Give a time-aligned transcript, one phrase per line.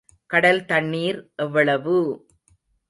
[0.29, 1.97] கடல் தண்ணீர் எவ்வளவு!